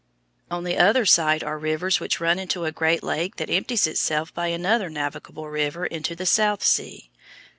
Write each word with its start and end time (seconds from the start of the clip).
On 0.49 0.63
the 0.63 0.79
other 0.79 1.05
side 1.05 1.43
are 1.43 1.59
rivers 1.59 1.99
which 1.99 2.19
run 2.19 2.39
into 2.39 2.65
a 2.65 2.71
great 2.71 3.03
lake 3.03 3.35
that 3.35 3.51
empties 3.51 3.85
itself 3.85 4.33
by 4.33 4.47
another 4.47 4.89
navigable 4.89 5.47
river 5.47 5.85
into 5.85 6.15
the 6.15 6.25
South 6.25 6.63
Sea. 6.63 7.11